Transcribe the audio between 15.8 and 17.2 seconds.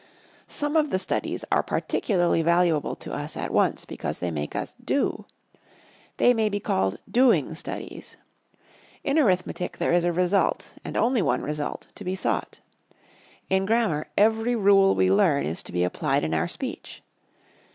applied in our speech.